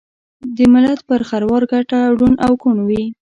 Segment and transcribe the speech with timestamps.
[0.57, 3.03] دملت پر خروار ګټه ړوند او کوڼ وي